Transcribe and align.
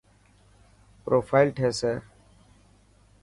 پروفائل 1.03 1.47
ٺيسي. 1.57 1.93